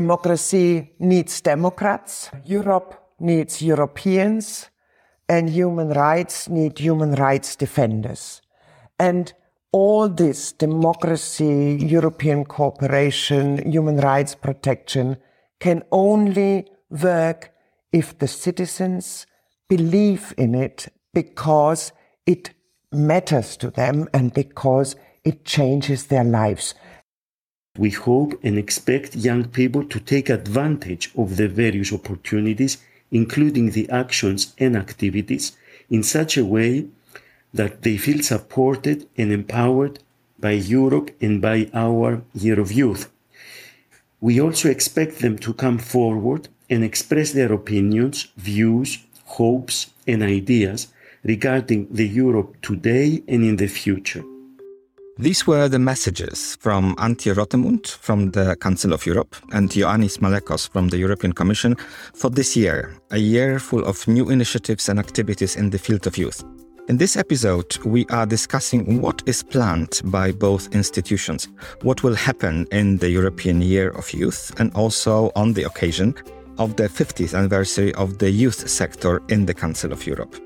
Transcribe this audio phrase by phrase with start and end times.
[0.00, 4.68] democracy needs Democrats, Europe needs Europeans,
[5.26, 8.42] and human rights need human rights defenders.
[8.98, 9.32] And
[9.72, 15.16] all this democracy, European cooperation, human rights protection
[15.60, 17.52] can only work
[17.90, 19.26] if the citizens
[19.74, 21.92] believe in it because
[22.26, 22.50] it
[22.92, 24.94] matters to them and because
[25.24, 26.74] it changes their lives.
[27.78, 32.78] We hope and expect young people to take advantage of the various opportunities,
[33.10, 35.56] including the actions and activities,
[35.90, 36.86] in such a way
[37.52, 39.98] that they feel supported and empowered
[40.38, 43.10] by Europe and by our Year of Youth.
[44.20, 50.88] We also expect them to come forward and express their opinions, views, hopes, and ideas
[51.22, 54.24] regarding the Europe today and in the future.
[55.18, 60.68] These were the messages from Antje Rothemund from the Council of Europe and Ioannis Malekos
[60.68, 61.74] from the European Commission
[62.12, 66.18] for this year, a year full of new initiatives and activities in the field of
[66.18, 66.44] youth.
[66.88, 71.48] In this episode, we are discussing what is planned by both institutions,
[71.80, 76.14] what will happen in the European Year of Youth, and also on the occasion
[76.58, 80.45] of the 50th anniversary of the youth sector in the Council of Europe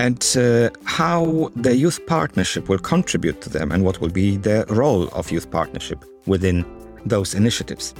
[0.00, 4.64] and uh, how the youth partnership will contribute to them and what will be the
[4.70, 6.64] role of youth partnership within
[7.04, 7.94] those initiatives.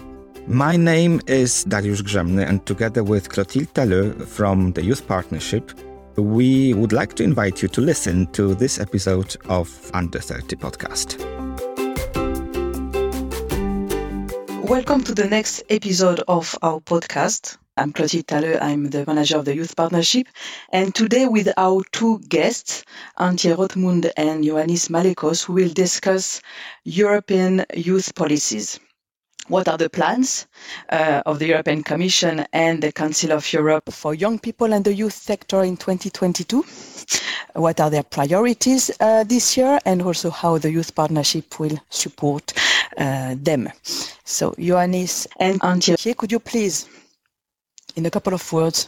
[0.47, 5.73] My name is Dariusz Grzemny, and together with Clotilde Talleux from the Youth Partnership,
[6.17, 11.19] we would like to invite you to listen to this episode of Under 30 podcast.
[14.65, 17.60] Welcome to the next episode of our podcast.
[17.81, 18.59] I'm Clotilde Talleux.
[18.61, 20.27] I'm the manager of the Youth Partnership.
[20.71, 22.85] And today with our two guests,
[23.19, 26.43] Antje Rothemund and Ioannis Malekos, we will discuss
[26.85, 28.79] European youth policies.
[29.49, 30.47] What are the plans
[30.91, 34.93] uh, of the European Commission and the Council of Europe for young people and the
[34.93, 36.63] youth sector in 2022?
[37.55, 42.53] What are their priorities uh, this year and also how the Youth Partnership will support
[42.99, 43.71] uh, them?
[44.25, 46.87] So, Ioannis and Antje, could you please
[47.97, 48.87] in a couple of words,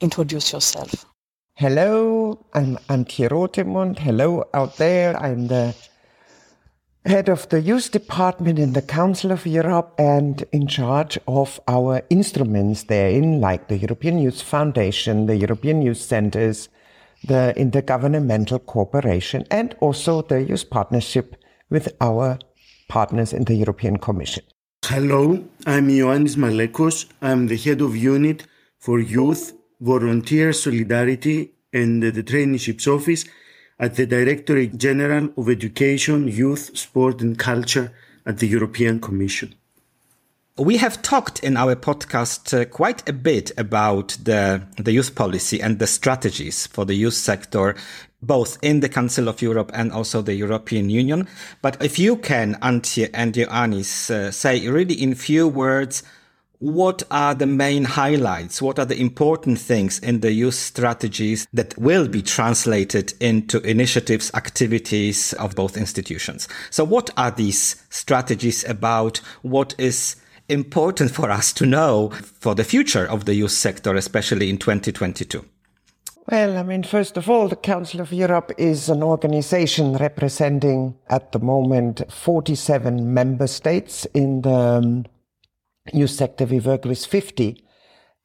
[0.00, 1.06] introduce yourself.
[1.54, 3.98] Hello, I'm Antje Rothemund.
[3.98, 5.16] Hello out there.
[5.16, 5.74] I'm the
[7.04, 12.02] head of the youth department in the Council of Europe and in charge of our
[12.10, 16.68] instruments therein, like the European Youth Foundation, the European Youth Centers,
[17.24, 21.36] the intergovernmental cooperation, and also the youth partnership
[21.68, 22.38] with our
[22.88, 24.44] partners in the European Commission.
[24.86, 27.06] Hello, I'm Ioannis Malekos.
[27.22, 28.44] I'm the head of unit
[28.78, 33.24] for youth, volunteer solidarity and the traineeships office
[33.78, 37.92] at the Directorate General of Education, Youth, Sport and Culture
[38.26, 39.54] at the European Commission.
[40.58, 45.60] We have talked in our podcast uh, quite a bit about the, the youth policy
[45.62, 47.76] and the strategies for the youth sector,
[48.20, 51.28] both in the Council of Europe and also the European Union.
[51.62, 56.02] But if you can, Antje and Ioannis, uh, say really in few words,
[56.58, 58.60] what are the main highlights?
[58.60, 64.30] What are the important things in the youth strategies that will be translated into initiatives,
[64.34, 66.48] activities of both institutions?
[66.68, 69.18] So what are these strategies about?
[69.40, 70.16] What is
[70.50, 75.44] important for us to know for the future of the youth sector, especially in 2022?
[76.30, 81.32] Well, I mean, first of all, the Council of Europe is an organization representing at
[81.32, 84.06] the moment 47 member states.
[84.14, 85.06] In the um,
[85.92, 87.64] youth sector, we work with 50.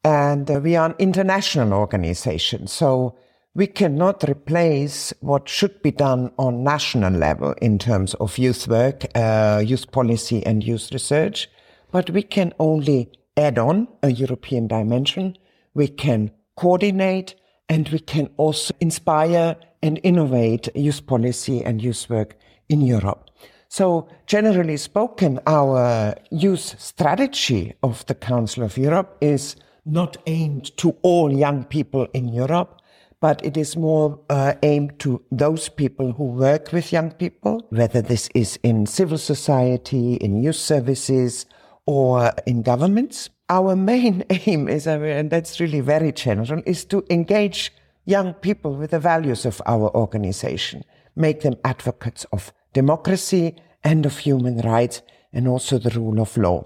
[0.04, 2.68] And uh, we are an international organization.
[2.68, 3.16] So
[3.54, 9.06] we cannot replace what should be done on national level in terms of youth work,
[9.14, 11.48] uh, youth policy and youth research
[11.96, 15.34] but we can only add on a European dimension.
[15.72, 17.34] We can coordinate
[17.70, 22.36] and we can also inspire and innovate youth policy and youth work
[22.68, 23.30] in Europe.
[23.70, 29.56] So generally spoken, our youth strategy of the Council of Europe is
[29.86, 32.82] not aimed to all young people in Europe,
[33.22, 38.02] but it is more uh, aimed to those people who work with young people, whether
[38.02, 41.46] this is in civil society, in youth services,
[41.86, 43.30] or in governments.
[43.48, 47.72] Our main aim is, uh, and that's really very general, is to engage
[48.04, 50.84] young people with the values of our organization,
[51.14, 55.02] make them advocates of democracy and of human rights
[55.32, 56.62] and also the rule of law.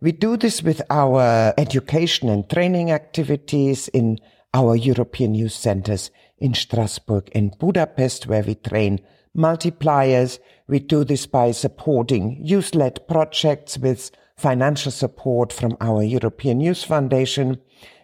[0.00, 4.18] We do this with our education and training activities in
[4.52, 9.00] our European youth centers in Strasbourg and Budapest, where we train
[9.36, 10.38] multipliers.
[10.68, 17.60] We do this by supporting youth-led projects with financial support from our European Youth Foundation,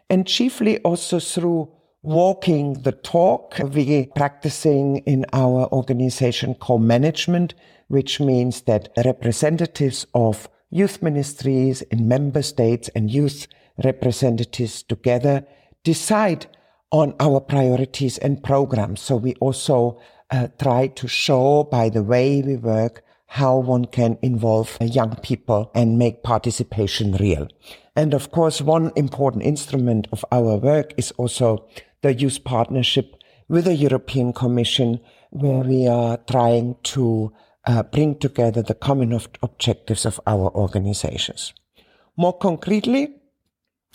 [0.09, 1.71] and chiefly also through
[2.03, 3.59] walking the talk.
[3.59, 7.55] We practicing in our organization co-management,
[7.89, 13.47] which means that representatives of youth ministries in member states and youth
[13.85, 15.45] representatives together
[15.85, 16.47] decide
[16.93, 19.01] on our priorities and programs.
[19.01, 20.01] So we also
[20.31, 23.03] uh, try to show by the way we work
[23.35, 27.47] how one can involve young people and make participation real.
[27.95, 31.69] And of course, one important instrument of our work is also
[32.03, 33.15] the youth partnership
[33.49, 34.99] with the European Commission,
[35.31, 37.33] where we are trying to
[37.67, 41.55] uh, bring together the common objectives of our organizations.
[42.17, 43.15] More concretely,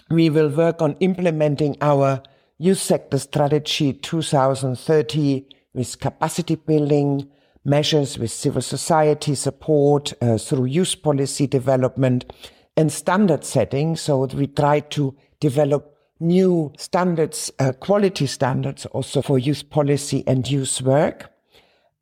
[0.10, 2.24] we will work on implementing our
[2.58, 7.30] youth sector strategy 2030 with capacity building
[7.66, 12.32] measures with civil society support uh, through youth policy development
[12.78, 13.96] and standard setting.
[13.96, 20.50] So we try to develop new standards, uh, quality standards also for youth policy and
[20.50, 21.32] youth work.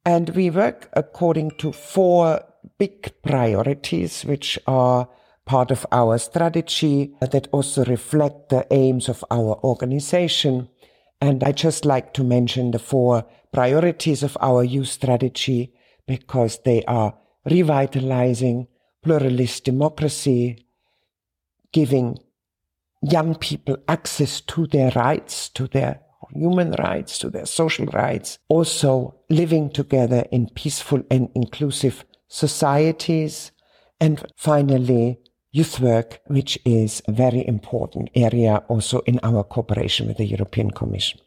[0.05, 2.43] And we work according to four
[2.77, 5.07] big priorities, which are
[5.45, 10.69] part of our strategy that also reflect the aims of our organization.
[11.23, 15.73] And I just like to mention the four priorities of our youth strategy
[16.05, 18.67] because they are revitalizing
[19.01, 20.65] pluralist democracy,
[21.71, 22.19] giving
[23.01, 26.01] young people access to their rights, to their
[26.33, 33.53] human rights, to their social rights, also living together in peaceful and inclusive societies,
[34.01, 35.19] and finally,
[35.53, 40.71] youth work, which is a very important area also in our cooperation with the European
[40.71, 41.19] Commission.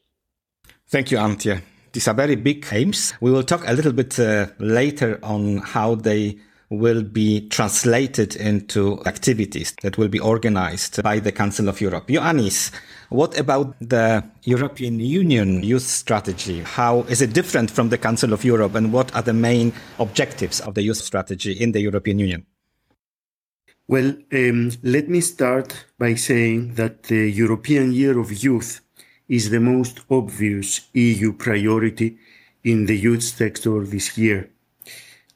[0.88, 1.62] Thank you, Antje.
[1.92, 3.14] These are very big aims.
[3.20, 6.38] We will talk a little bit uh, later on how they
[6.68, 12.08] will be translated into activities that will be organized by the Council of Europe.
[12.08, 12.72] Ioannis,
[13.08, 16.62] what about the European Union youth strategy?
[16.62, 20.60] How is it different from the Council of Europe and what are the main objectives
[20.60, 22.44] of the youth strategy in the European Union?
[23.88, 28.80] Well, um, let me start by saying that the European Year of Youth
[29.28, 32.18] is the most obvious EU priority
[32.64, 34.50] in the youth sector this year.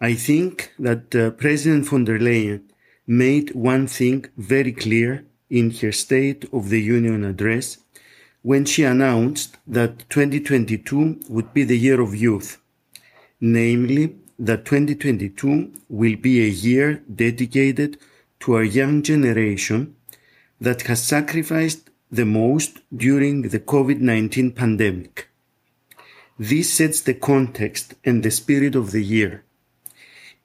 [0.00, 2.62] I think that uh, President von der Leyen
[3.06, 7.78] made one thing very clear in her State of the Union address
[8.42, 12.58] when she announced that 2022 would be the year of youth,
[13.40, 17.96] namely that 2022 will be a year dedicated
[18.40, 19.94] to our young generation
[20.60, 25.28] that has sacrificed the most during the COVID-19 pandemic.
[26.38, 29.44] This sets the context and the spirit of the year.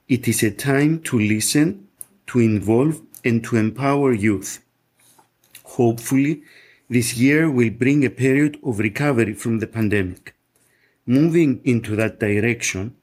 [0.08, 1.88] It is a time to listen,
[2.28, 4.62] to involve, and to empower youth.
[5.64, 6.44] Hopefully,
[6.90, 10.36] this year will bring a period of recovery from the pandemic.
[11.08, 12.96] Moving into that direction,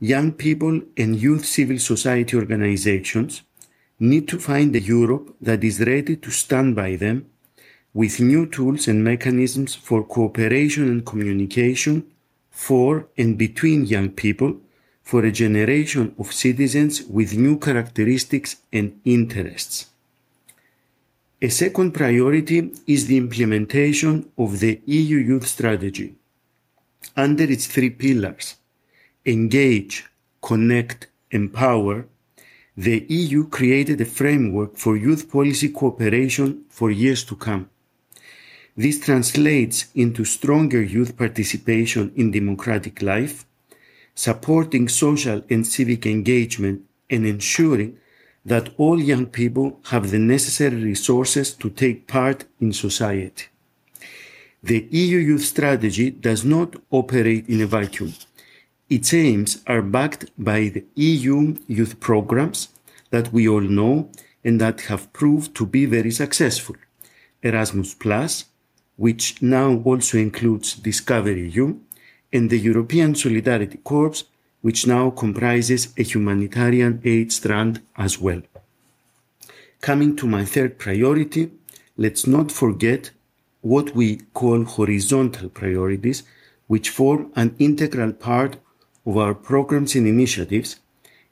[0.00, 3.42] young people and youth civil society organizations
[3.98, 7.26] need to find a Europe that is ready to stand by them
[7.92, 12.04] with new tools and mechanisms for cooperation and communication
[12.50, 14.60] for and between young people
[15.02, 19.86] for a generation of citizens with new characteristics and interests.
[21.40, 26.14] A second priority is the implementation of the EU Youth Strategy.
[27.16, 28.56] Under its three pillars,
[29.24, 30.04] engage,
[30.42, 32.06] connect, empower,
[32.78, 37.68] the EU created a framework for youth policy cooperation for years to come.
[38.76, 43.44] This translates into stronger youth participation in democratic life,
[44.14, 47.98] supporting social and civic engagement and ensuring
[48.44, 53.46] that all young people have the necessary resources to take part in society.
[54.62, 58.14] The EU Youth Strategy does not operate in a vacuum.
[58.90, 62.68] Its aims are backed by the EU youth programs
[63.10, 64.10] that we all know
[64.42, 66.74] and that have proved to be very successful.
[67.42, 68.46] Erasmus Plus,
[68.96, 71.76] which now also includes Discovery EU,
[72.32, 74.24] and the European Solidarity Corps,
[74.62, 78.42] which now comprises a humanitarian aid strand as well.
[79.80, 81.50] Coming to my third priority,
[81.96, 83.10] let's not forget
[83.60, 86.22] what we call horizontal priorities,
[86.66, 88.56] which form an integral part
[89.08, 90.70] of our programs and initiatives,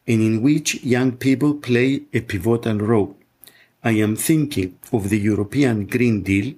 [0.07, 3.15] and in which young people play a pivotal role.
[3.85, 6.55] I am thinking of the European Green Deal,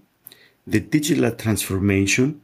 [0.66, 2.40] the digital transformation,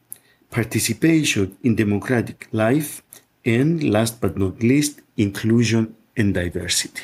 [0.50, 3.02] participation in democratic life,
[3.44, 7.02] and last but not least, inclusion and diversity.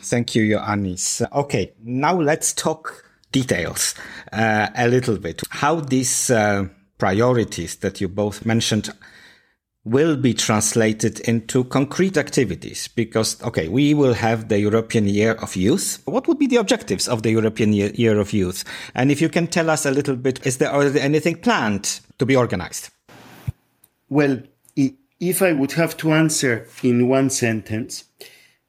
[0.00, 1.26] Thank you, Ioannis.
[1.32, 3.94] Okay, now let's talk details
[4.32, 5.42] uh, a little bit.
[5.50, 8.90] How these uh, priorities that you both mentioned
[9.90, 15.56] will be translated into concrete activities because okay we will have the european year of
[15.56, 16.00] youth.
[16.04, 18.64] What would be the objectives of the european year, year of youth?
[18.94, 22.36] And if you can tell us a little bit is there anything planned to be
[22.36, 22.90] organized?
[24.08, 24.42] Well
[25.20, 28.04] if i would have to answer in one sentence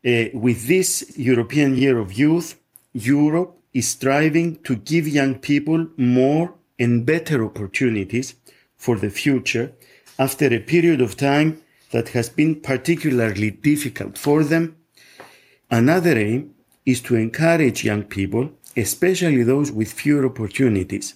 [0.06, 2.60] uh, with this european year of youth
[2.94, 8.36] europe is striving to give young people more and better opportunities
[8.76, 9.72] for the future
[10.20, 11.62] after a period of time
[11.92, 14.76] that has been particularly difficult for them.
[15.72, 16.54] Another aim
[16.86, 21.16] is to encourage young people, especially those with fewer opportunities,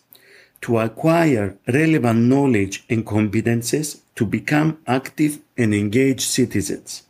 [0.62, 7.04] to acquire relevant knowledge and competences to become active and engaged citizens.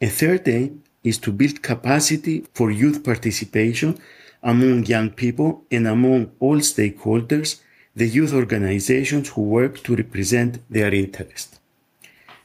[0.00, 3.98] A third aim is to build capacity for youth participation
[4.42, 7.60] among young people and among all stakeholders
[7.94, 11.60] the youth organizations who work to represent their interest.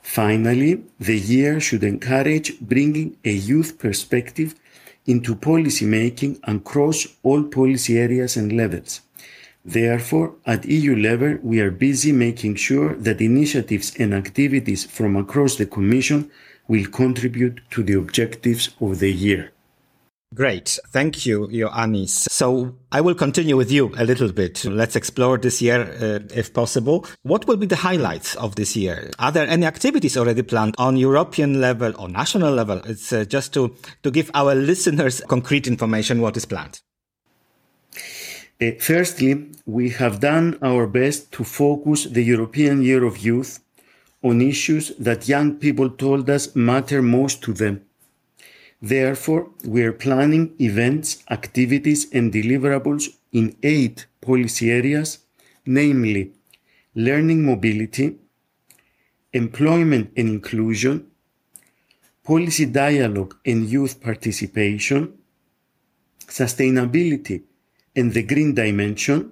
[0.02, 4.56] Finally, the year should encourage bringing a youth perspective
[5.06, 9.02] into policy making across all policy areas and levels.
[9.64, 15.56] Therefore, at EU level, we are busy making sure that initiatives and activities from across
[15.58, 16.32] the Commission
[16.68, 19.52] will contribute to the objectives of the year.
[20.36, 20.78] Great.
[20.90, 22.28] Thank you, Ioannis.
[22.30, 24.66] So I will continue with you a little bit.
[24.66, 27.06] Let's explore this year, uh, if possible.
[27.24, 29.10] What will be the highlights of this year?
[29.20, 32.82] Are there any activities already planned on European level or national level?
[32.86, 36.82] It's uh, just to, to give our listeners concrete information what is planned.
[38.62, 43.62] Uh, firstly, we have done our best to focus the European Year of Youth
[44.22, 47.87] on issues that young people told us matter most to them
[48.82, 55.20] Therefore, we are planning events, activities, and deliverables in eight policy areas,
[55.66, 56.34] namely
[56.94, 58.18] learning mobility,
[59.34, 61.08] employment and inclusion,
[62.24, 65.14] policy dialogue and youth participation,
[66.20, 67.44] sustainability
[67.96, 69.32] and the green dimension,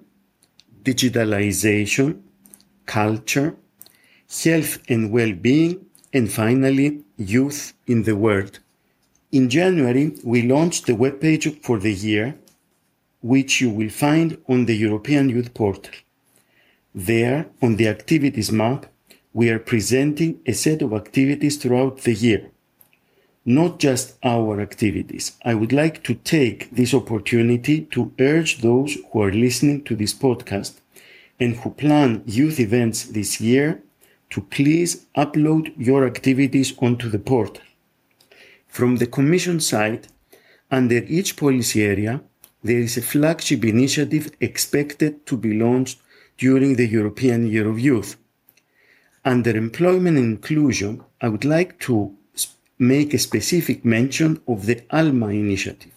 [0.82, 2.20] digitalization,
[2.84, 3.56] culture,
[4.44, 8.60] health and well-being, and finally, youth in the world.
[9.32, 12.38] In January, we launched the webpage for the year,
[13.22, 15.92] which you will find on the European Youth Portal.
[16.94, 18.86] There, on the activities map,
[19.32, 22.50] we are presenting a set of activities throughout the year.
[23.44, 25.32] Not just our activities.
[25.44, 30.14] I would like to take this opportunity to urge those who are listening to this
[30.14, 30.80] podcast
[31.40, 33.82] and who plan youth events this year
[34.30, 37.62] to please upload your activities onto the portal.
[38.76, 40.08] From the Commission side,
[40.70, 42.20] under each policy area,
[42.62, 45.98] there is a flagship initiative expected to be launched
[46.36, 48.18] during the European Year of Youth.
[49.24, 52.14] Under employment and inclusion, I would like to
[52.78, 55.94] make a specific mention of the ALMA initiative.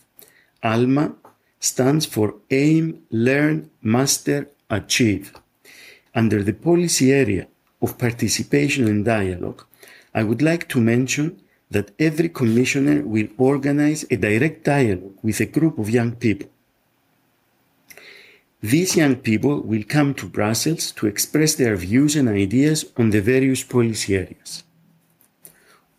[0.64, 1.16] ALMA
[1.60, 5.34] stands for Aim, Learn, Master, Achieve.
[6.16, 7.50] Under the policy area
[7.82, 9.66] of participation and dialogue,
[10.14, 15.46] I would like to mention that every commissioner will organize a direct dialogue with a
[15.46, 16.50] group of young people.
[18.62, 23.22] These young people will come to Brussels to express their views and ideas on the
[23.22, 24.64] various policy areas.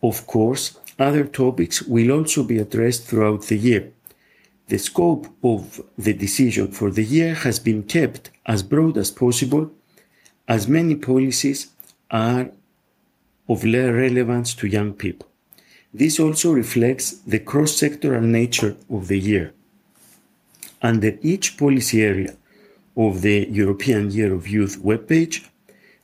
[0.03, 3.91] Of course, other topics will also be addressed throughout the year.
[4.67, 9.71] The scope of the decision for the year has been kept as broad as possible,
[10.47, 11.71] as many policies
[12.11, 12.51] are
[13.49, 15.30] of relevance to young people.
[15.93, 19.53] This also reflects the cross-sectoral nature of the year.
[20.81, 22.35] Under each policy area
[22.95, 25.45] of the European Year of Youth webpage,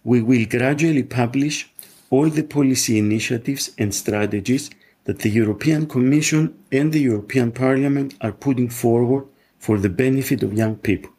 [0.03, 1.70] we will gradually publish
[2.10, 4.70] all the policy initiatives and strategies
[5.06, 9.25] that the European Commission and the European Parliament are putting forward
[9.58, 11.12] for the benefit of young people.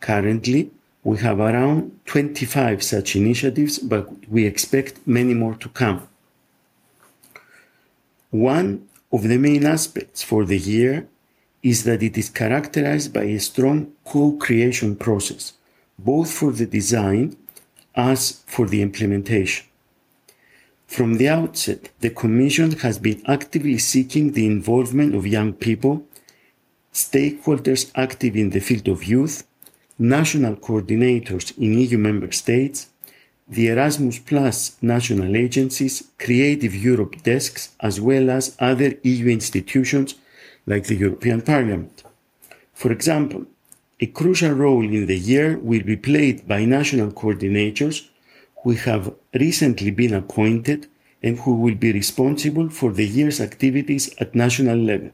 [0.00, 0.70] Currently,
[1.02, 6.08] we have around 25 such initiatives, but we expect many more to come.
[8.34, 11.06] One of the main aspects for the year
[11.62, 15.52] is that it is characterized by a strong co-creation process,
[15.96, 17.36] both for the design
[17.94, 19.66] as for the implementation.
[20.88, 26.04] From the outset, the Commission has been actively seeking the involvement of young people,
[26.92, 29.46] stakeholders active in the field of youth,
[29.96, 32.88] national coordinators in EU member states,
[33.46, 40.14] the Erasmus Plus national agencies, Creative Europe desks, as well as other EU institutions
[40.66, 42.02] like the European Parliament.
[42.72, 43.46] For example,
[44.00, 48.08] a crucial role in the year will be played by national coordinators
[48.62, 50.86] who have recently been appointed
[51.22, 55.10] and who will be responsible for the year's activities at national level.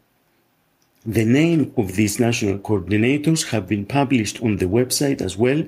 [1.04, 5.64] The name of these national coordinators have been published on the website as well,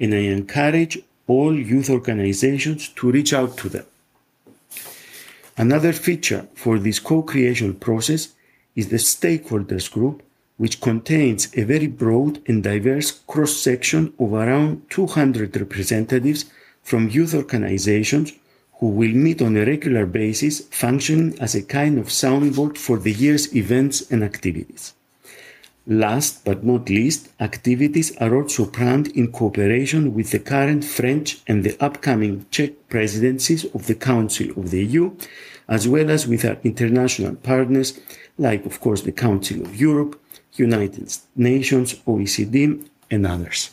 [0.00, 0.98] and I encourage
[1.28, 3.86] all youth organizations to reach out to them.
[5.56, 8.28] Another feature for this co-creation process
[8.74, 10.22] is the stakeholders group,
[10.56, 16.46] which contains a very broad and diverse cross-section of around 200 representatives
[16.82, 18.32] from youth organizations
[18.78, 23.12] who will meet on a regular basis, functioning as a kind of soundboard for the
[23.12, 24.94] year's events and activities.
[25.90, 31.64] Last but not least, activities are also planned in cooperation with the current French and
[31.64, 35.16] the upcoming Czech presidencies of the Council of the EU,
[35.66, 37.98] as well as with our international partners,
[38.36, 40.20] like, of course, the Council of Europe,
[40.56, 43.70] United Nations, OECD, and others.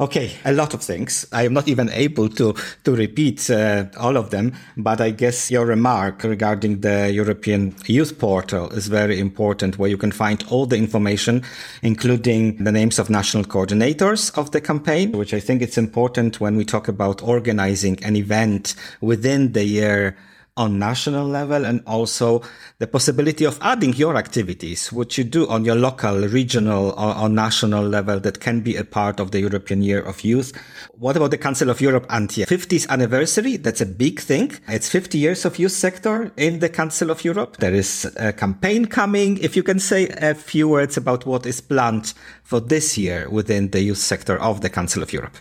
[0.00, 1.24] Okay, a lot of things.
[1.30, 5.52] I am not even able to to repeat uh, all of them, but I guess
[5.52, 10.66] your remark regarding the European Youth Portal is very important, where you can find all
[10.66, 11.44] the information,
[11.82, 16.56] including the names of national coordinators of the campaign, which I think it's important when
[16.56, 20.16] we talk about organizing an event within the year
[20.56, 22.40] on national level and also
[22.78, 27.28] the possibility of adding your activities, what you do on your local, regional or, or,
[27.28, 30.52] national level that can be a part of the European Year of Youth.
[30.92, 32.46] What about the Council of Europe Antje?
[32.46, 33.56] 50th anniversary.
[33.56, 34.52] That's a big thing.
[34.68, 37.56] It's 50 years of youth sector in the Council of Europe.
[37.56, 39.38] There is a campaign coming.
[39.38, 43.70] If you can say a few words about what is planned for this year within
[43.70, 45.36] the youth sector of the Council of Europe.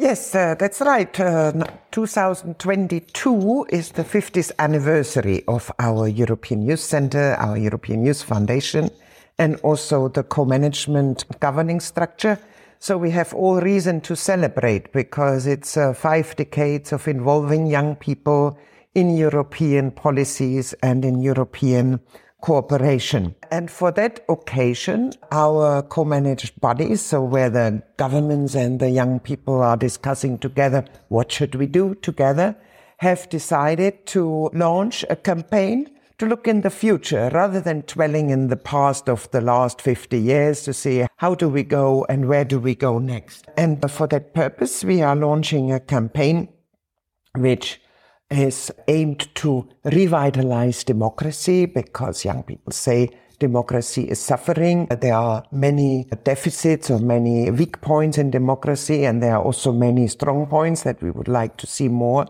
[0.00, 1.18] Yes, uh, that's right.
[1.18, 8.90] Uh, 2022 is the 50th anniversary of our European Youth Center, our European Youth Foundation,
[9.38, 12.38] and also the co-management governing structure.
[12.78, 17.96] So we have all reason to celebrate because it's uh, five decades of involving young
[17.96, 18.56] people
[18.94, 21.98] in European policies and in European
[22.40, 23.34] cooperation.
[23.50, 29.60] And for that occasion, our co-managed bodies, so where the governments and the young people
[29.62, 32.56] are discussing together, what should we do together,
[32.98, 38.48] have decided to launch a campaign to look in the future rather than dwelling in
[38.48, 42.44] the past of the last 50 years to see how do we go and where
[42.44, 43.46] do we go next.
[43.56, 46.48] And for that purpose, we are launching a campaign
[47.36, 47.80] which
[48.30, 54.86] is aimed to revitalize democracy because young people say democracy is suffering.
[54.86, 60.08] There are many deficits or many weak points in democracy, and there are also many
[60.08, 62.26] strong points that we would like to see more.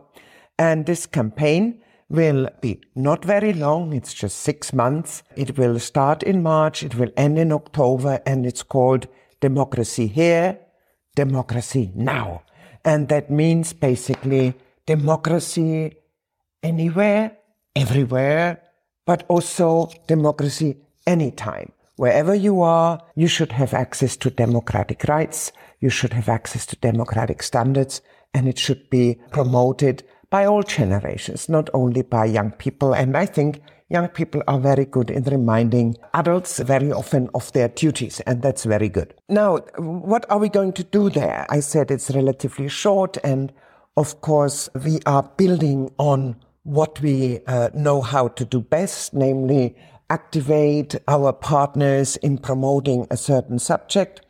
[0.59, 3.93] And this campaign will be not very long.
[3.93, 5.23] It's just six months.
[5.37, 6.83] It will start in March.
[6.83, 9.07] It will end in October and it's called
[9.41, 10.59] Democracy Here,
[11.15, 12.43] Democracy Now.
[12.85, 14.55] And that means basically
[14.89, 15.95] democracy
[16.63, 17.37] anywhere,
[17.77, 18.63] everywhere,
[19.05, 21.71] but also democracy anytime.
[21.97, 26.77] Wherever you are, you should have access to democratic rights, you should have access to
[26.77, 28.01] democratic standards,
[28.33, 32.95] and it should be promoted by all generations, not only by young people.
[32.95, 37.69] And I think young people are very good in reminding adults very often of their
[37.69, 39.13] duties, and that's very good.
[39.29, 41.45] Now, what are we going to do there?
[41.51, 43.53] I said it's relatively short and
[43.99, 49.75] of course, we are building on what we uh, know how to do best, namely
[50.09, 54.21] activate our partners in promoting a certain subject.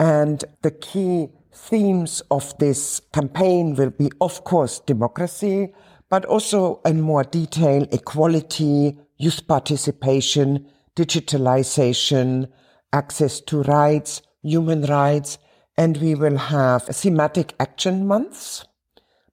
[0.00, 5.72] And the key themes of this campaign will be, of course, democracy,
[6.10, 12.48] but also in more detail, equality, youth participation, digitalization,
[12.92, 15.38] access to rights, human rights,
[15.76, 18.64] and we will have thematic action months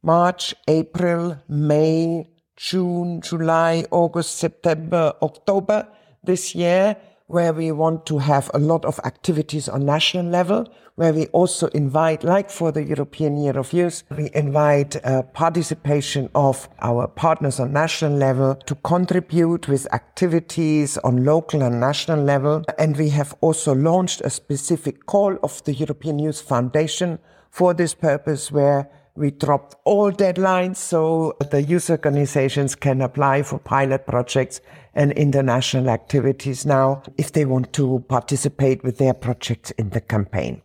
[0.02, 5.88] March, April, May, June, July, August, September, October
[6.24, 6.96] this year,
[7.28, 11.68] where we want to have a lot of activities on national level, where we also
[11.68, 17.60] invite, like for the European Year of Youth, we invite uh, participation of our partners
[17.60, 22.64] on national level to contribute with activities on local and national level.
[22.80, 27.20] And we have also launched a specific call of the European Youth Foundation
[27.52, 33.60] for this purpose, where we dropped all deadlines so the youth organizations can apply for
[33.60, 34.62] pilot projects
[34.96, 40.62] and international activities now if they want to participate with their projects in the campaign.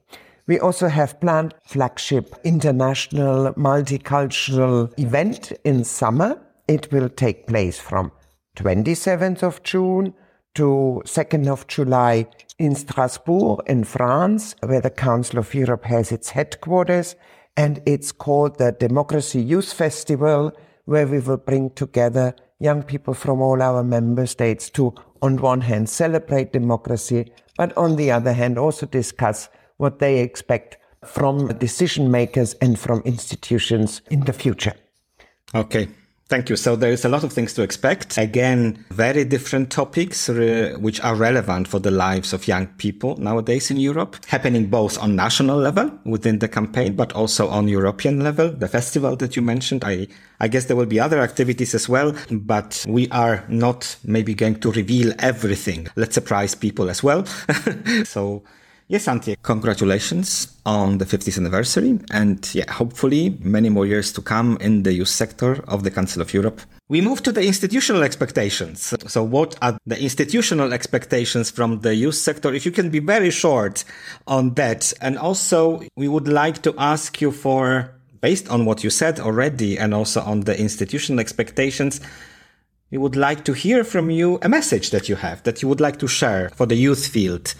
[0.47, 6.41] We also have planned flagship international multicultural event in summer.
[6.69, 8.13] It will take place from
[8.57, 10.15] 27th of June
[10.55, 16.31] to 2nd of July in Strasbourg in France, where the Council of Europe has its
[16.31, 17.17] headquarters.
[17.57, 20.53] And it's called the Democracy Youth Festival,
[20.85, 25.61] where we will bring together young people from all our member states to, on one
[25.61, 32.11] hand, celebrate democracy, but on the other hand, also discuss what they expect from decision
[32.11, 34.75] makers and from institutions in the future.
[35.55, 35.89] Okay.
[36.27, 36.57] Thank you.
[36.57, 38.17] So there is a lot of things to expect.
[38.17, 43.71] Again, very different topics uh, which are relevant for the lives of young people nowadays
[43.71, 48.51] in Europe, happening both on national level within the campaign, but also on European level.
[48.51, 50.09] The festival that you mentioned, I,
[50.41, 54.61] I guess there will be other activities as well, but we are not maybe going
[54.61, 55.89] to reveal everything.
[55.95, 57.27] Let's surprise people as well.
[58.05, 58.43] so
[58.87, 64.59] Yes, Antje, congratulations on the 50th anniversary and yeah, hopefully many more years to come
[64.61, 66.61] in the youth sector of the Council of Europe.
[66.91, 68.93] We move to the institutional expectations.
[69.07, 72.53] So what are the institutional expectations from the youth sector?
[72.53, 73.85] If you can be very short
[74.27, 74.93] on that.
[75.01, 79.79] And also we would like to ask you for, based on what you said already
[79.79, 82.03] and also on the institutional expectations,
[82.91, 85.81] we would like to hear from you a message that you have that you would
[85.81, 87.55] like to share for the youth field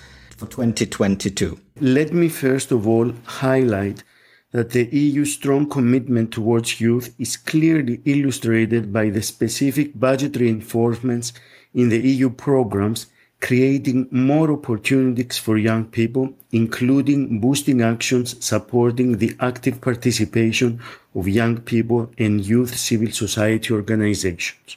[0.45, 1.59] for 2022?
[1.81, 4.05] Let me first of all highlight
[4.53, 11.33] that the EU's strong commitment towards youth is clearly illustrated by the specific budget reinforcements
[11.73, 13.07] in the EU programs
[13.41, 20.81] creating more opportunities for young people, including boosting actions supporting the active participation
[21.15, 24.77] of young people and youth civil society organizations.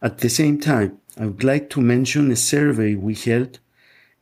[0.00, 3.58] At the same time, I would like to mention a survey we held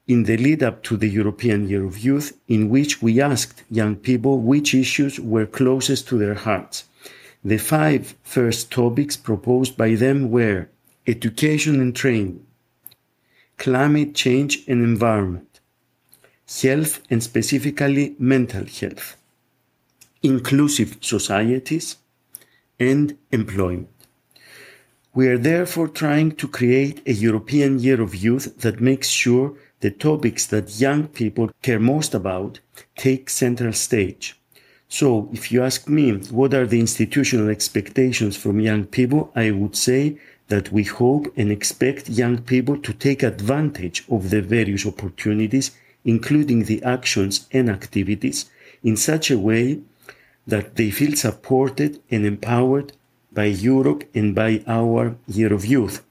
[0.06, 3.96] in the lead up to the European Year of Youth, in which we asked young
[3.96, 6.84] people which issues were closest to their hearts.
[7.44, 10.68] The five first topics proposed by them were
[11.06, 12.44] education and training,
[13.56, 15.60] climate change and environment,
[16.62, 19.16] health and specifically mental health,
[20.22, 21.96] inclusive societies,
[22.78, 23.88] and employment.
[25.14, 29.90] We are therefore trying to create a European Year of Youth that makes sure the
[29.90, 32.60] topics that young people care most about
[32.96, 34.38] take central stage.
[34.88, 39.76] So, if you ask me what are the institutional expectations from young people, I would
[39.76, 45.72] say that we hope and expect young people to take advantage of the various opportunities,
[46.04, 48.48] including the actions and activities,
[48.84, 49.80] in such a way
[50.46, 52.92] that they feel supported and empowered
[53.32, 56.04] by Europe and by our Year of Youth.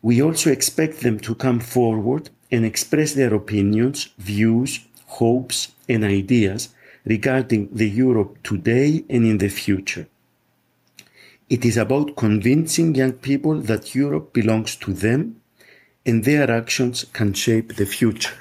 [0.00, 6.68] We also expect them to come forward and express their opinions, views, hopes, and ideas
[7.04, 10.06] regarding the Europe today and in the future.
[11.50, 15.40] It is about convincing young people that Europe belongs to them
[16.06, 18.36] and their actions can shape the future.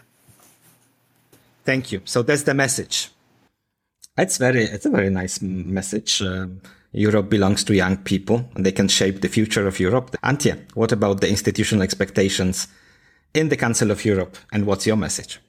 [1.65, 2.01] Thank you.
[2.05, 3.09] So that's the message.
[4.17, 6.21] It's very, it's a very nice message.
[6.21, 10.15] Um, Europe belongs to young people and they can shape the future of Europe.
[10.23, 12.67] Antje, what about the institutional expectations
[13.33, 14.37] in the Council of Europe.
[14.51, 15.39] And what's your message?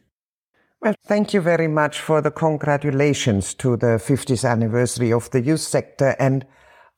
[0.81, 5.61] Well, thank you very much for the congratulations to the 50th anniversary of the youth
[5.61, 6.15] sector.
[6.19, 6.45] And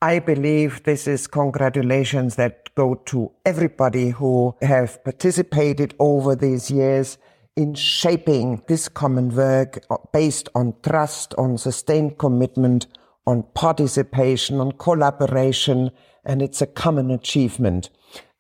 [0.03, 7.17] I believe this is congratulations that go to everybody who have participated over these years
[7.57, 9.79] in shaping this common work
[10.13, 12.87] based on trust, on sustained commitment,
[13.27, 15.91] on participation, on collaboration,
[16.25, 17.89] and it's a common achievement.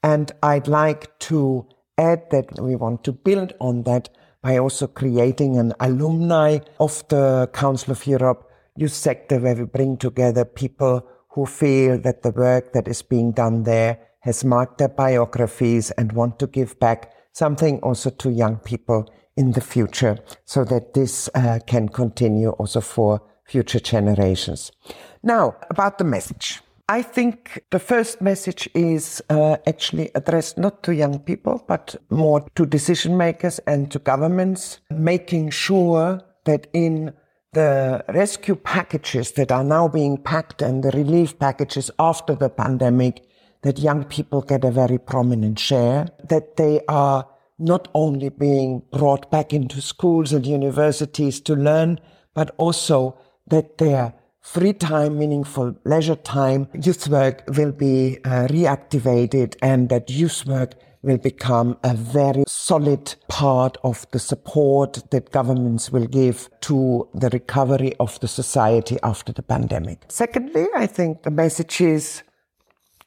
[0.02, 1.66] And I'd like to
[1.98, 4.08] add that we want to build on that
[4.42, 9.96] by also creating an alumni of the Council of Europe youth sector where we bring
[9.96, 14.88] together people who feel that the work that is being done there has marked their
[14.88, 20.64] biographies and want to give back something also to young people in the future so
[20.64, 24.72] that this uh, can continue also for future generations.
[25.22, 26.60] Now, about the message.
[26.88, 32.46] I think the first message is uh, actually addressed not to young people, but more
[32.54, 37.12] to decision makers and to governments, making sure that in
[37.54, 43.26] the rescue packages that are now being packed and the relief packages after the pandemic,
[43.62, 47.26] that young people get a very prominent share, that they are
[47.58, 51.98] not only being brought back into schools and universities to learn,
[52.32, 53.18] but also
[53.48, 54.14] that they're
[54.46, 60.74] free time, meaningful leisure time, youth work will be uh, reactivated and that youth work
[61.02, 67.28] will become a very solid part of the support that governments will give to the
[67.30, 70.04] recovery of the society after the pandemic.
[70.08, 72.22] Secondly, I think the message is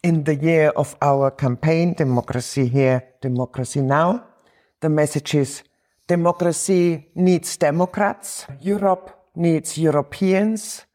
[0.04, 4.26] in the year of our campaign, Democracy Here, Democracy Now,
[4.82, 5.64] the message is
[6.08, 10.86] democracy needs Democrats, Europe needs Europeans,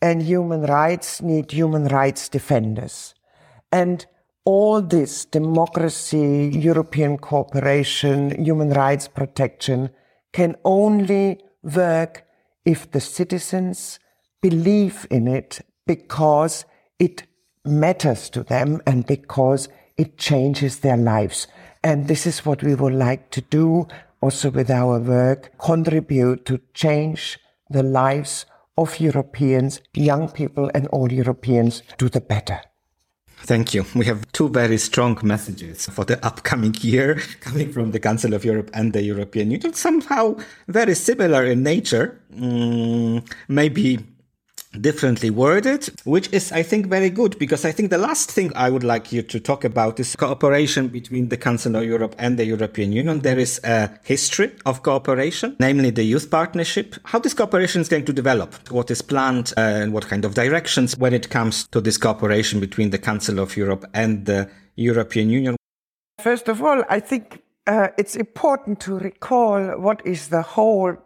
[0.00, 3.14] and human rights need human rights defenders.
[3.72, 4.06] And
[4.44, 9.90] all this democracy, European cooperation, human rights protection
[10.32, 12.24] can only work
[12.64, 13.98] if the citizens
[14.40, 16.64] believe in it because
[16.98, 17.24] it
[17.64, 21.48] matters to them and because it changes their lives.
[21.82, 23.88] And this is what we would like to do
[24.20, 27.38] also with our work, contribute to change
[27.70, 32.60] the lives of Europeans, young people and all Europeans do the better.
[33.40, 33.84] Thank you.
[33.94, 38.44] We have two very strong messages for the upcoming year coming from the Council of
[38.44, 40.36] Europe and the European Union, somehow
[40.66, 42.20] very similar in nature.
[42.34, 44.00] Mm, maybe
[44.80, 48.70] differently worded, which is, I think, very good because I think the last thing I
[48.70, 52.44] would like you to talk about is cooperation between the Council of Europe and the
[52.44, 53.20] European Union.
[53.20, 56.96] There is a history of cooperation, namely the youth partnership.
[57.04, 60.34] How this cooperation is going to develop, what is planned, uh, and what kind of
[60.34, 65.30] directions when it comes to this cooperation between the Council of Europe and the European
[65.30, 65.56] Union.
[66.18, 70.96] First of all, I think uh, it's important to recall what is the whole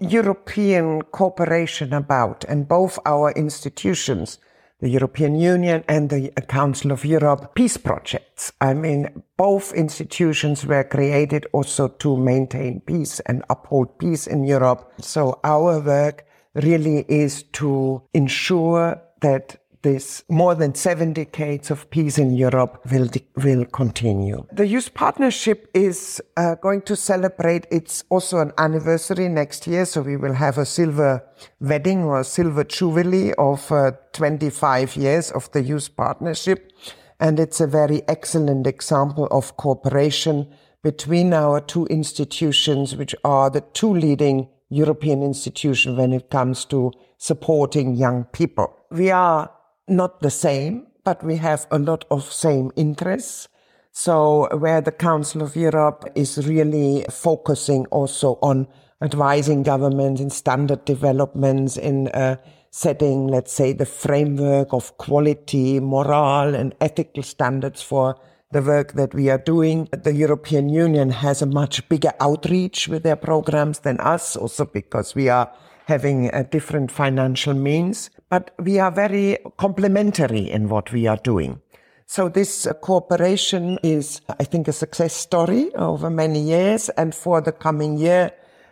[0.00, 4.38] European cooperation about, and both our institutions,
[4.80, 8.52] the European Union and the Council of Europe, peace projects.
[8.60, 14.92] I mean, both institutions were created also to maintain peace and uphold peace in Europe.
[15.00, 22.18] So our work really is to ensure that this more than seven decades of peace
[22.18, 24.44] in Europe will, will continue.
[24.52, 29.84] The Youth Partnership is uh, going to celebrate its also an anniversary next year.
[29.84, 31.24] So we will have a silver
[31.60, 36.72] wedding or a silver jubilee of uh, 25 years of the Youth Partnership.
[37.20, 40.48] And it's a very excellent example of cooperation
[40.82, 46.92] between our two institutions, which are the two leading European institutions when it comes to
[47.16, 48.72] supporting young people.
[48.90, 49.50] We are
[49.88, 53.48] not the same, but we have a lot of same interests.
[53.92, 58.68] So where the Council of Europe is really focusing also on
[59.02, 62.36] advising governments in standard developments in uh,
[62.70, 68.16] setting, let's say, the framework of quality, moral and ethical standards for
[68.52, 69.88] the work that we are doing.
[69.92, 75.14] The European Union has a much bigger outreach with their programs than us, also because
[75.14, 75.52] we are
[75.86, 81.60] having a different financial means, but we are very complementary in what we are doing.
[82.06, 86.88] So this cooperation is, I think, a success story over many years.
[86.90, 88.30] And for the coming year,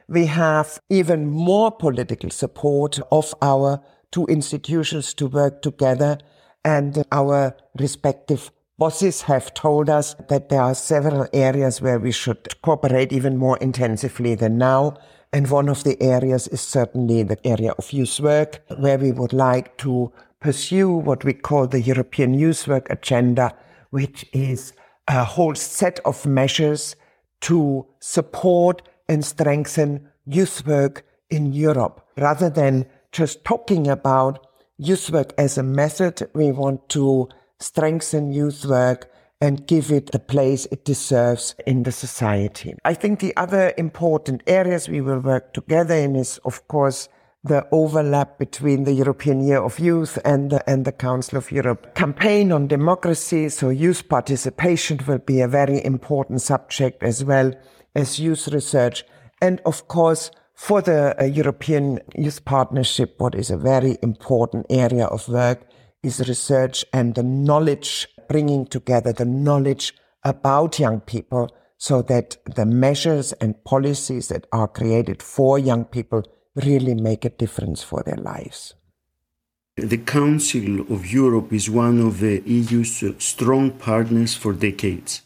[0.09, 6.19] we have even more political support of our two institutions to work together.
[6.64, 12.61] And our respective bosses have told us that there are several areas where we should
[12.62, 14.97] cooperate even more intensively than now.
[15.33, 19.33] And one of the areas is certainly the area of youth work, where we would
[19.33, 23.55] like to pursue what we call the European Youth Work Agenda,
[23.91, 24.73] which is
[25.09, 26.97] a whole set of measures
[27.43, 32.07] to support and strengthen youth work in Europe.
[32.17, 34.47] Rather than just talking about
[34.79, 40.18] youth work as a method, we want to strengthen youth work and give it the
[40.18, 42.75] place it deserves in the society.
[42.85, 47.09] I think the other important areas we will work together in is, of course,
[47.44, 51.94] the overlap between the European Year of Youth and the, and the Council of Europe
[51.94, 53.49] campaign on democracy.
[53.51, 57.53] So youth participation will be a very important subject as well
[57.94, 59.05] as youth research.
[59.40, 65.07] And of course, for the uh, European Youth Partnership, what is a very important area
[65.07, 65.61] of work
[66.03, 72.67] is research and the knowledge bringing together the knowledge about young people so that the
[72.67, 76.23] measures and policies that are created for young people
[76.55, 78.75] really make a difference for their lives.
[79.77, 85.21] The Council of Europe is one of the EU's strong partners for decades.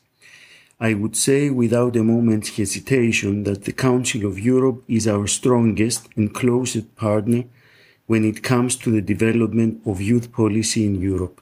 [0.80, 6.08] I would say without a moment's hesitation that the Council of Europe is our strongest
[6.16, 7.44] and closest partner
[8.06, 11.39] when it comes to the development of youth policy in Europe.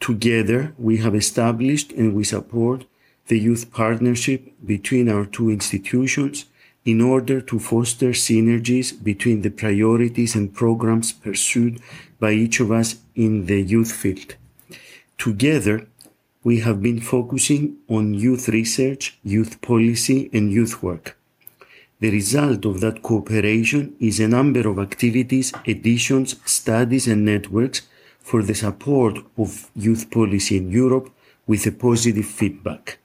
[0.00, 2.86] Together, we have established and we support
[3.28, 6.46] the youth partnership between our two institutions
[6.84, 11.78] in order to foster synergies between the priorities and programs pursued
[12.18, 14.34] by each of us in the youth field.
[15.18, 15.86] Together,
[16.42, 21.18] we have been focusing on youth research, youth policy, and youth work.
[22.00, 27.82] The result of that cooperation is a number of activities, editions, studies, and networks
[28.30, 31.10] for the support of youth policy in Europe
[31.48, 32.98] with a positive feedback.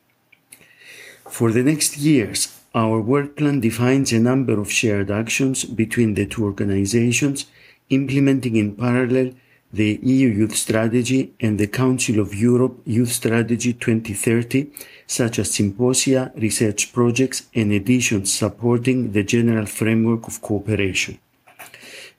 [1.38, 2.40] For the next years,
[2.76, 7.48] our work plan defines a number of shared actions between the two organizations,
[7.90, 9.32] implementing in parallel
[9.74, 14.68] the EU Youth Strategy and the Council of Europe Youth Strategy 2030,
[15.08, 21.18] such as symposia, research projects, and editions supporting the general framework of cooperation.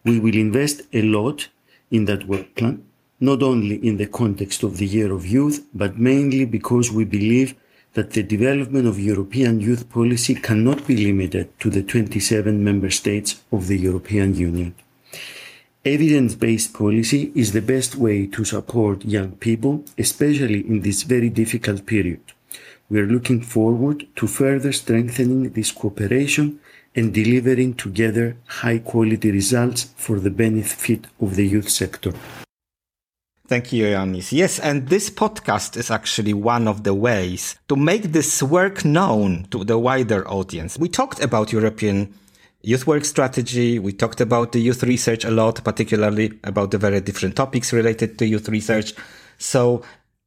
[0.04, 1.48] We will invest a lot
[1.90, 2.85] in that work plan,
[3.20, 7.54] not only in the context of the Year of Youth, but mainly because we believe
[7.94, 13.42] that the development of European youth policy cannot be limited to the 27 member states
[13.50, 14.74] of the European Union.
[15.82, 21.86] Evidence-based policy is the best way to support young people, especially in this very difficult
[21.86, 22.20] period.
[22.90, 26.60] We are looking forward to further strengthening this cooperation
[26.94, 32.12] and delivering together high quality results for the benefit of the youth sector.
[33.48, 34.32] Thank you, Ioannis.
[34.32, 39.46] Yes, and this podcast is actually one of the ways to make this work known
[39.52, 40.76] to the wider audience.
[40.78, 42.12] We talked about European
[42.62, 43.78] youth work strategy.
[43.78, 48.18] We talked about the youth research a lot, particularly about the very different topics related
[48.18, 48.94] to youth research.
[49.38, 49.82] So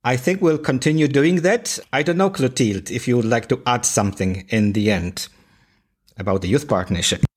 [0.05, 1.77] I think we'll continue doing that.
[1.91, 5.27] I don't know, Clotilde, if you would like to add something in the end
[6.17, 7.28] about the youth partnership.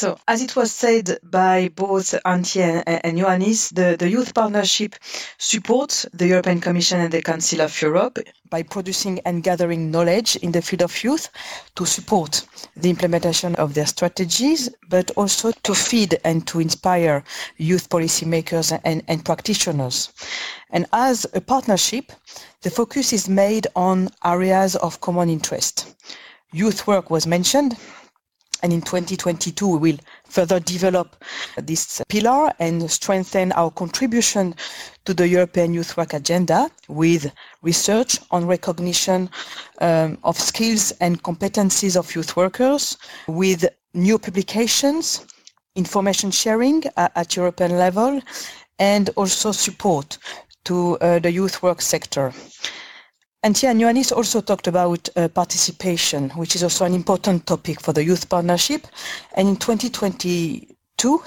[0.00, 4.94] So, as it was said by both Antje and Ioannis, the, the Youth Partnership
[5.36, 10.52] supports the European Commission and the Council of Europe by producing and gathering knowledge in
[10.52, 11.28] the field of youth
[11.74, 12.46] to support
[12.78, 17.22] the implementation of their strategies, but also to feed and to inspire
[17.58, 20.08] youth policymakers and, and practitioners.
[20.70, 22.10] And as a partnership,
[22.62, 25.94] the focus is made on areas of common interest.
[26.52, 27.76] Youth work was mentioned,
[28.62, 31.22] and in 2022, we will further develop
[31.56, 34.54] this pillar and strengthen our contribution
[35.04, 39.30] to the European Youth Work Agenda with research on recognition
[39.80, 42.96] um, of skills and competencies of youth workers,
[43.26, 45.26] with new publications,
[45.74, 48.20] information sharing at, at European level,
[48.78, 50.18] and also support
[50.64, 52.32] to uh, the youth work sector.
[53.42, 57.94] And yeah, Ioannis also talked about uh, participation, which is also an important topic for
[57.94, 58.86] the Youth Partnership.
[59.34, 61.22] And in 2022,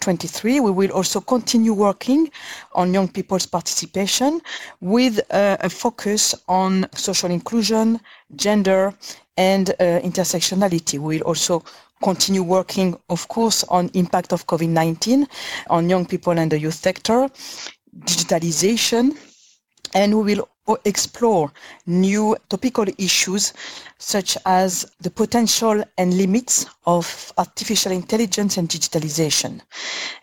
[0.00, 2.30] 23, we will also continue working
[2.74, 4.42] on young people's participation
[4.82, 8.00] with uh, a focus on social inclusion,
[8.36, 8.92] gender,
[9.38, 10.98] and uh, intersectionality.
[10.98, 11.64] We will also
[12.02, 15.26] continue working, of course, on impact of COVID-19
[15.70, 17.30] on young people and the youth sector,
[18.04, 19.16] digitalization,
[19.94, 20.48] and we will
[20.84, 21.52] explore
[21.86, 23.52] new topical issues
[23.98, 29.60] such as the potential and limits of artificial intelligence and digitalization.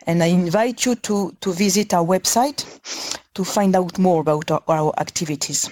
[0.06, 2.64] And I invite you to, to visit our website
[3.34, 5.70] to find out more about our, our activities.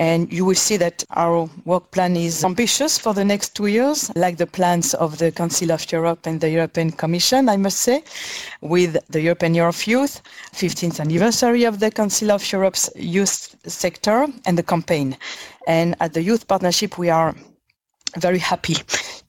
[0.00, 4.10] And you will see that our work plan is ambitious for the next two years,
[4.16, 8.02] like the plans of the Council of Europe and the European Commission, I must say,
[8.62, 10.22] with the European Year of Youth,
[10.54, 15.18] 15th anniversary of the Council of Europe's youth sector and the campaign.
[15.66, 17.34] And at the Youth Partnership, we are
[18.16, 18.76] very happy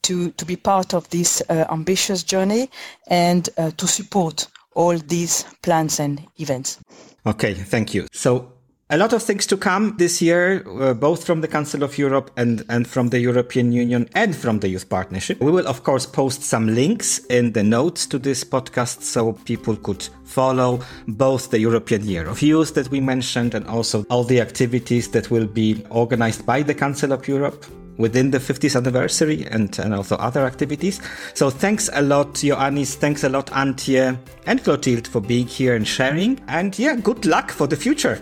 [0.03, 2.69] to, to be part of this uh, ambitious journey
[3.07, 6.79] and uh, to support all these plans and events.
[7.25, 8.07] Okay, thank you.
[8.13, 8.53] So
[8.91, 12.29] a lot of things to come this year, uh, both from the Council of Europe
[12.35, 15.39] and, and from the European Union and from the Youth Partnership.
[15.39, 19.77] We will, of course, post some links in the notes to this podcast so people
[19.77, 24.41] could follow both the European Year of Youth that we mentioned and also all the
[24.41, 27.65] activities that will be organized by the Council of Europe
[27.97, 30.99] within the 50th anniversary and, and also other activities.
[31.33, 32.95] So thanks a lot, Ioannis.
[32.95, 36.41] Thanks a lot, Antje and Clotilde for being here and sharing.
[36.49, 38.21] And yeah, good luck for the future.